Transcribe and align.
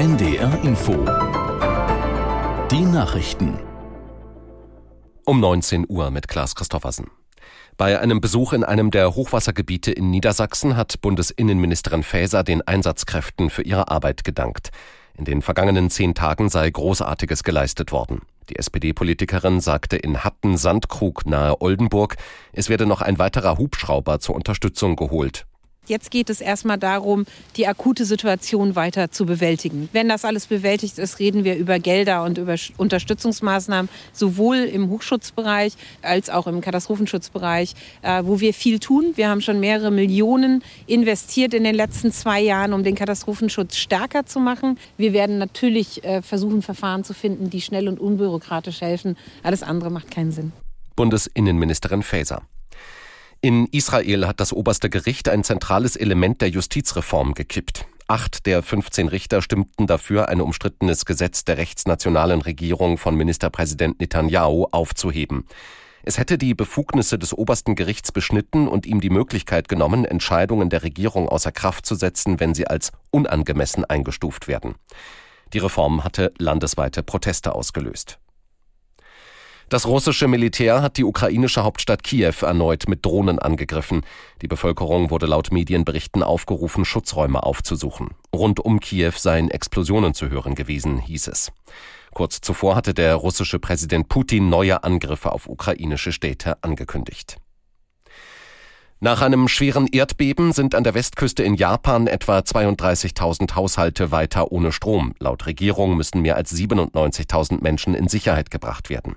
NDR 0.00 0.58
Info. 0.64 0.92
Die 2.70 2.80
Nachrichten. 2.80 3.58
Um 5.26 5.40
19 5.40 5.84
Uhr 5.90 6.10
mit 6.10 6.26
Klaas 6.26 6.54
Christoffersen. 6.54 7.08
Bei 7.76 8.00
einem 8.00 8.22
Besuch 8.22 8.54
in 8.54 8.64
einem 8.64 8.90
der 8.90 9.14
Hochwassergebiete 9.14 9.92
in 9.92 10.08
Niedersachsen 10.08 10.74
hat 10.74 11.02
Bundesinnenministerin 11.02 12.02
Faeser 12.02 12.44
den 12.44 12.66
Einsatzkräften 12.66 13.50
für 13.50 13.60
ihre 13.60 13.90
Arbeit 13.90 14.24
gedankt. 14.24 14.70
In 15.18 15.26
den 15.26 15.42
vergangenen 15.42 15.90
zehn 15.90 16.14
Tagen 16.14 16.48
sei 16.48 16.70
Großartiges 16.70 17.44
geleistet 17.44 17.92
worden. 17.92 18.22
Die 18.48 18.56
SPD-Politikerin 18.56 19.60
sagte 19.60 19.98
in 19.98 20.24
Hatten-Sandkrug 20.24 21.26
nahe 21.26 21.60
Oldenburg, 21.60 22.16
es 22.54 22.70
werde 22.70 22.86
noch 22.86 23.02
ein 23.02 23.18
weiterer 23.18 23.58
Hubschrauber 23.58 24.18
zur 24.18 24.34
Unterstützung 24.34 24.96
geholt. 24.96 25.44
Jetzt 25.90 26.12
geht 26.12 26.30
es 26.30 26.40
erstmal 26.40 26.78
darum, 26.78 27.26
die 27.56 27.66
akute 27.66 28.04
Situation 28.04 28.76
weiter 28.76 29.10
zu 29.10 29.26
bewältigen. 29.26 29.88
Wenn 29.92 30.08
das 30.08 30.24
alles 30.24 30.46
bewältigt 30.46 30.98
ist, 30.98 31.18
reden 31.18 31.42
wir 31.42 31.56
über 31.56 31.80
Gelder 31.80 32.22
und 32.22 32.38
über 32.38 32.54
Unterstützungsmaßnahmen, 32.76 33.90
sowohl 34.12 34.58
im 34.58 34.88
Hochschutzbereich 34.88 35.72
als 36.00 36.30
auch 36.30 36.46
im 36.46 36.60
Katastrophenschutzbereich, 36.60 37.74
äh, 38.02 38.22
wo 38.24 38.38
wir 38.38 38.54
viel 38.54 38.78
tun. 38.78 39.14
Wir 39.16 39.28
haben 39.28 39.40
schon 39.40 39.58
mehrere 39.58 39.90
Millionen 39.90 40.62
investiert 40.86 41.54
in 41.54 41.64
den 41.64 41.74
letzten 41.74 42.12
zwei 42.12 42.40
Jahren, 42.40 42.72
um 42.72 42.84
den 42.84 42.94
Katastrophenschutz 42.94 43.74
stärker 43.74 44.24
zu 44.24 44.38
machen. 44.38 44.78
Wir 44.96 45.12
werden 45.12 45.38
natürlich 45.38 46.04
äh, 46.04 46.22
versuchen, 46.22 46.62
Verfahren 46.62 47.02
zu 47.02 47.14
finden, 47.14 47.50
die 47.50 47.60
schnell 47.60 47.88
und 47.88 47.98
unbürokratisch 47.98 48.80
helfen. 48.80 49.16
Alles 49.42 49.64
andere 49.64 49.90
macht 49.90 50.12
keinen 50.12 50.30
Sinn. 50.30 50.52
Bundesinnenministerin 50.94 52.04
Faeser. 52.04 52.42
In 53.42 53.68
Israel 53.68 54.26
hat 54.26 54.38
das 54.38 54.52
oberste 54.52 54.90
Gericht 54.90 55.26
ein 55.26 55.44
zentrales 55.44 55.96
Element 55.96 56.42
der 56.42 56.50
Justizreform 56.50 57.32
gekippt. 57.32 57.86
Acht 58.06 58.44
der 58.44 58.62
15 58.62 59.08
Richter 59.08 59.40
stimmten 59.40 59.86
dafür, 59.86 60.28
ein 60.28 60.42
umstrittenes 60.42 61.06
Gesetz 61.06 61.46
der 61.46 61.56
rechtsnationalen 61.56 62.42
Regierung 62.42 62.98
von 62.98 63.14
Ministerpräsident 63.14 63.98
Netanyahu 63.98 64.66
aufzuheben. 64.72 65.46
Es 66.02 66.18
hätte 66.18 66.36
die 66.36 66.52
Befugnisse 66.52 67.18
des 67.18 67.32
obersten 67.32 67.76
Gerichts 67.76 68.12
beschnitten 68.12 68.68
und 68.68 68.84
ihm 68.84 69.00
die 69.00 69.08
Möglichkeit 69.08 69.70
genommen, 69.70 70.04
Entscheidungen 70.04 70.68
der 70.68 70.82
Regierung 70.82 71.26
außer 71.26 71.50
Kraft 71.50 71.86
zu 71.86 71.94
setzen, 71.94 72.40
wenn 72.40 72.52
sie 72.54 72.66
als 72.66 72.92
unangemessen 73.10 73.86
eingestuft 73.86 74.48
werden. 74.48 74.74
Die 75.54 75.58
Reform 75.58 76.04
hatte 76.04 76.34
landesweite 76.36 77.02
Proteste 77.02 77.54
ausgelöst. 77.54 78.18
Das 79.70 79.86
russische 79.86 80.26
Militär 80.26 80.82
hat 80.82 80.96
die 80.96 81.04
ukrainische 81.04 81.62
Hauptstadt 81.62 82.02
Kiew 82.02 82.34
erneut 82.42 82.88
mit 82.88 83.06
Drohnen 83.06 83.38
angegriffen. 83.38 84.04
Die 84.42 84.48
Bevölkerung 84.48 85.10
wurde 85.10 85.26
laut 85.26 85.52
Medienberichten 85.52 86.24
aufgerufen, 86.24 86.84
Schutzräume 86.84 87.44
aufzusuchen. 87.44 88.08
Rund 88.34 88.58
um 88.58 88.80
Kiew 88.80 89.12
seien 89.16 89.48
Explosionen 89.48 90.12
zu 90.12 90.28
hören 90.28 90.56
gewesen, 90.56 90.98
hieß 90.98 91.28
es. 91.28 91.52
Kurz 92.12 92.40
zuvor 92.40 92.74
hatte 92.74 92.94
der 92.94 93.14
russische 93.14 93.60
Präsident 93.60 94.08
Putin 94.08 94.48
neue 94.48 94.82
Angriffe 94.82 95.30
auf 95.30 95.48
ukrainische 95.48 96.10
Städte 96.10 96.60
angekündigt. 96.64 97.36
Nach 99.02 99.22
einem 99.22 99.48
schweren 99.48 99.86
Erdbeben 99.86 100.52
sind 100.52 100.74
an 100.74 100.84
der 100.84 100.92
Westküste 100.92 101.42
in 101.42 101.54
Japan 101.54 102.06
etwa 102.06 102.40
32.000 102.40 103.54
Haushalte 103.54 104.10
weiter 104.10 104.52
ohne 104.52 104.72
Strom. 104.72 105.14
Laut 105.18 105.46
Regierung 105.46 105.96
müssen 105.96 106.20
mehr 106.20 106.36
als 106.36 106.54
97.000 106.54 107.62
Menschen 107.62 107.94
in 107.94 108.08
Sicherheit 108.08 108.50
gebracht 108.50 108.90
werden. 108.90 109.16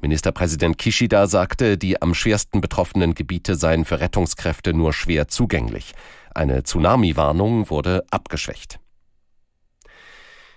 Ministerpräsident 0.00 0.78
Kishida 0.78 1.26
sagte, 1.26 1.76
die 1.76 2.00
am 2.00 2.14
schwersten 2.14 2.60
betroffenen 2.60 3.14
Gebiete 3.14 3.56
seien 3.56 3.84
für 3.84 4.00
Rettungskräfte 4.00 4.72
nur 4.72 4.92
schwer 4.92 5.28
zugänglich. 5.28 5.92
Eine 6.34 6.62
Tsunami-Warnung 6.62 7.68
wurde 7.68 8.04
abgeschwächt. 8.10 8.78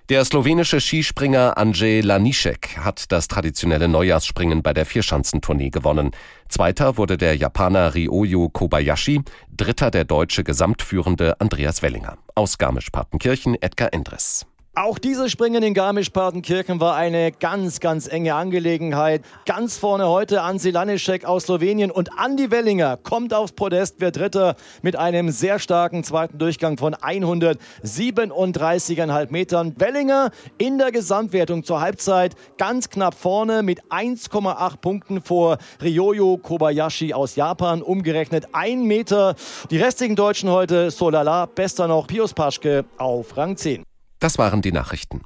Der 0.10 0.26
slowenische 0.26 0.82
Skispringer 0.82 1.58
Andrzej 1.58 2.02
Lanišek 2.02 2.78
hat 2.80 3.12
das 3.14 3.30
traditionelle 3.30 3.88
Neujahrsspringen 3.88 4.62
bei 4.62 4.74
der 4.74 4.86
Vierschanzentournee 4.86 5.70
gewonnen. 5.70 6.12
Zweiter 6.50 6.98
wurde 6.98 7.18
der 7.18 7.38
Japaner 7.38 7.96
Ryoyo 7.96 8.50
Kobayashi, 8.50 9.22
dritter 9.56 9.90
der 9.90 10.04
deutsche 10.04 10.44
Gesamtführende 10.44 11.40
Andreas 11.40 11.82
Wellinger. 11.82 12.18
Aus 12.36 12.58
Garmisch-Partenkirchen 12.58 13.56
Edgar 13.62 13.94
Endres. 13.94 14.46
Auch 14.74 15.00
dieses 15.00 15.34
Springen 15.34 15.64
in 15.64 15.74
Garmisch-Partenkirchen 15.74 16.80
war 16.80 16.96
eine 16.96 17.34
ganz, 17.34 17.82
ganz 17.82 18.08
enge 18.08 18.36
Angelegenheit. 18.36 19.22
Ganz 19.46 19.78
vorne 19.78 20.08
heute 20.08 20.44
Ansi 20.44 20.70
Lanischek 20.70 21.26
aus 21.26 21.44
Slowenien 21.44 21.92
und 21.92 22.18
Andi 22.18 22.52
Wellinger 22.52 22.96
kommt 22.96 23.34
aufs 23.34 23.52
Podest, 23.52 24.00
wird 24.00 24.16
Dritter 24.16 24.56
mit 24.82 24.96
einem 24.96 25.30
sehr 25.30 25.60
starken 25.60 26.06
zweiten 26.06 26.38
Durchgang 26.38 26.78
von 26.78 26.96
137,5 26.96 29.30
Metern. 29.30 29.74
Wellinger 29.78 30.32
in 30.58 30.78
der 30.78 30.94
Gesamtwertung 30.94 31.66
zur 31.66 31.82
Halbzeit 31.82 32.36
ganz 32.58 32.90
knapp 32.90 33.16
vorne 33.16 33.64
mit 33.64 33.84
1,8 33.90 34.78
Punkten 34.78 35.22
vor 35.22 35.58
Ryoyo 35.84 36.38
Kobayashi 36.38 37.14
aus 37.14 37.36
Japan. 37.36 37.82
Umgerechnet 37.82 38.48
ein 38.54 38.86
Meter. 38.86 39.36
Die 39.70 39.80
restlichen 39.80 40.16
Deutschen 40.16 40.50
heute 40.50 40.92
Solala, 40.92 41.46
bester 41.46 41.90
noch 41.90 42.08
Pius 42.08 42.34
Paschke 42.34 42.86
auf 42.98 43.36
Rang 43.36 43.58
10. 43.58 43.84
Das 44.22 44.38
waren 44.38 44.62
die 44.62 44.72
Nachrichten. 44.72 45.24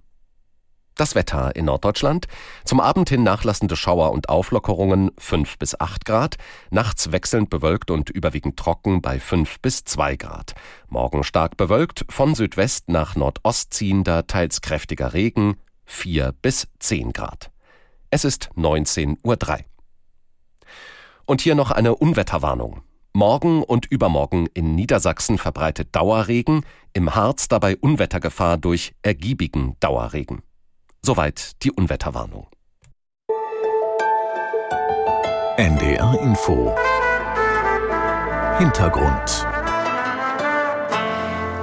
Das 0.95 1.15
Wetter 1.15 1.53
in 1.57 1.65
Norddeutschland. 1.65 2.27
Zum 2.63 2.79
Abend 2.79 3.09
hin 3.09 3.23
nachlassende 3.23 3.75
Schauer 3.75 4.13
und 4.13 4.29
Auflockerungen 4.29 5.11
5 5.17 5.57
bis 5.59 5.77
8 5.77 6.05
Grad. 6.05 6.37
Nachts 6.71 7.11
wechselnd 7.11 7.49
bewölkt 7.49 7.91
und 7.91 8.09
überwiegend 8.09 8.57
trocken 8.57 9.01
bei 9.01 9.19
5 9.19 9.59
bis 9.59 9.83
2 9.83 10.15
Grad. 10.15 10.55
Morgen 10.87 11.25
stark 11.25 11.57
bewölkt, 11.57 12.05
von 12.07 12.35
Südwest 12.35 12.87
nach 12.87 13.17
Nordost 13.17 13.73
ziehender, 13.73 14.27
teils 14.27 14.61
kräftiger 14.61 15.13
Regen 15.13 15.57
4 15.83 16.31
bis 16.41 16.69
10 16.79 17.11
Grad. 17.11 17.51
Es 18.11 18.23
ist 18.23 18.51
19.03 18.55 19.25
Uhr. 19.25 19.37
Und 21.25 21.41
hier 21.41 21.55
noch 21.55 21.71
eine 21.71 21.95
Unwetterwarnung. 21.95 22.81
Morgen 23.15 23.63
und 23.63 23.85
übermorgen 23.85 24.49
in 24.53 24.75
Niedersachsen 24.75 25.37
verbreitet 25.37 25.95
Dauerregen, 25.95 26.65
im 26.91 27.15
Harz 27.15 27.47
dabei 27.47 27.77
Unwettergefahr 27.77 28.57
durch 28.57 28.93
ergiebigen 29.03 29.77
Dauerregen. 29.79 30.41
Soweit 31.01 31.63
die 31.63 31.71
Unwetterwarnung. 31.71 32.47
NDR 35.55 36.19
Info 36.21 36.75
Hintergrund 38.57 39.47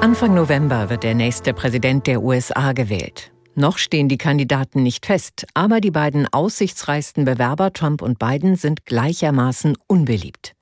Anfang 0.01 0.33
November 0.33 0.89
wird 0.89 1.03
der 1.03 1.15
nächste 1.15 1.53
Präsident 1.53 2.07
der 2.07 2.23
USA 2.23 2.73
gewählt. 2.73 3.31
Noch 3.55 3.77
stehen 3.77 4.09
die 4.09 4.17
Kandidaten 4.17 4.83
nicht 4.83 5.05
fest, 5.05 5.45
aber 5.53 5.83
die 5.83 5.91
beiden 5.91 6.27
aussichtsreichsten 6.33 7.27
Bewerber 7.27 7.75
Trump 7.75 8.01
und 8.01 8.19
Biden 8.19 8.57
sind 8.57 8.87
gleichermaßen 8.87 9.77
unbeliebt. 9.87 10.55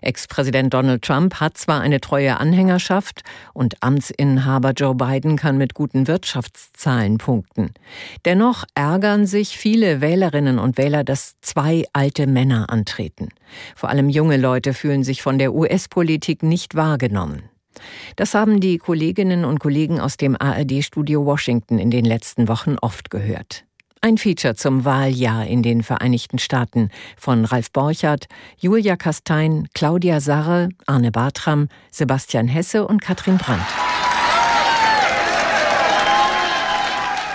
Ex-Präsident 0.00 0.72
Donald 0.72 1.02
Trump 1.02 1.40
hat 1.40 1.56
zwar 1.56 1.80
eine 1.80 2.00
treue 2.00 2.38
Anhängerschaft 2.38 3.22
und 3.52 3.82
Amtsinhaber 3.82 4.72
Joe 4.72 4.94
Biden 4.94 5.36
kann 5.36 5.58
mit 5.58 5.74
guten 5.74 6.06
Wirtschaftszahlen 6.06 7.18
punkten. 7.18 7.72
Dennoch 8.24 8.64
ärgern 8.74 9.26
sich 9.26 9.58
viele 9.58 10.00
Wählerinnen 10.00 10.58
und 10.58 10.78
Wähler, 10.78 11.04
dass 11.04 11.34
zwei 11.40 11.84
alte 11.92 12.26
Männer 12.26 12.70
antreten. 12.70 13.28
Vor 13.74 13.88
allem 13.88 14.08
junge 14.08 14.36
Leute 14.36 14.74
fühlen 14.74 15.04
sich 15.04 15.22
von 15.22 15.38
der 15.38 15.54
US-Politik 15.54 16.42
nicht 16.42 16.74
wahrgenommen. 16.74 17.42
Das 18.16 18.34
haben 18.34 18.60
die 18.60 18.78
Kolleginnen 18.78 19.44
und 19.44 19.60
Kollegen 19.60 20.00
aus 20.00 20.16
dem 20.16 20.36
ARD-Studio 20.40 21.26
Washington 21.26 21.78
in 21.78 21.90
den 21.90 22.04
letzten 22.06 22.48
Wochen 22.48 22.76
oft 22.80 23.10
gehört. 23.10 23.65
Ein 24.06 24.18
Feature 24.18 24.54
zum 24.54 24.84
Wahljahr 24.84 25.48
in 25.48 25.64
den 25.64 25.82
Vereinigten 25.82 26.38
Staaten 26.38 26.90
von 27.16 27.44
Ralf 27.44 27.72
Borchardt, 27.72 28.28
Julia 28.56 28.94
Kastein, 28.94 29.66
Claudia 29.74 30.20
Sarre, 30.20 30.68
Arne 30.86 31.10
Bartram, 31.10 31.68
Sebastian 31.90 32.46
Hesse 32.46 32.86
und 32.86 33.02
Katrin 33.02 33.36
Brandt. 33.36 33.66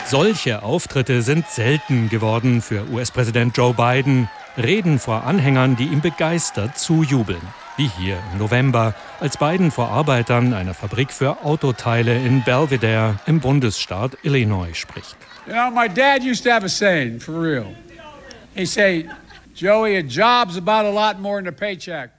Solche 0.05 0.63
Auftritte 0.63 1.23
sind 1.23 1.45
selten 1.49 2.07
geworden 2.07 2.61
für 2.61 2.89
US-Präsident 2.89 3.57
Joe 3.57 3.73
Biden. 3.73 4.29
Reden 4.55 4.97
vor 4.97 5.25
Anhängern, 5.25 5.75
die 5.75 5.87
ihm 5.87 5.99
begeistert 5.99 6.77
zujubeln. 6.77 7.41
Wie 7.77 7.89
hier 7.97 8.17
im 8.31 8.39
November, 8.39 8.93
als 9.19 9.37
Biden 9.37 9.71
vor 9.71 9.89
Arbeitern 9.89 10.53
einer 10.53 10.73
Fabrik 10.73 11.11
für 11.11 11.43
Autoteile 11.43 12.15
in 12.15 12.43
Belvedere 12.43 13.15
im 13.25 13.39
Bundesstaat 13.39 14.17
Illinois 14.23 14.73
spricht. 14.73 15.15
You 15.47 15.53
know, 15.53 15.71
my 15.71 15.87
dad 15.87 16.21
used 16.23 16.43
to 16.43 16.51
have 16.51 16.65
a 16.65 16.69
saying, 16.69 17.19
for 17.19 17.41
real. 17.41 17.73
He'd 18.55 18.67
say, 18.67 19.07
Joey, 19.55 19.95
a 19.97 20.03
job's 20.03 20.57
about 20.57 20.85
a 20.85 20.91
lot 20.91 21.19
more 21.19 21.41
than 21.41 21.47
a 21.47 21.51
paycheck. 21.51 22.11